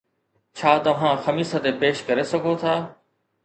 ڇا 0.61 0.71
توهان 0.87 1.21
خميس 1.27 1.53
تي 1.67 1.77
پيش 1.85 2.03
ڪري 2.11 2.27
سگهو 2.33 2.59
ٿا؟ 2.67 2.77